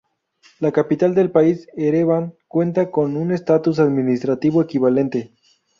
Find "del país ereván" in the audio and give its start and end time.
1.13-2.33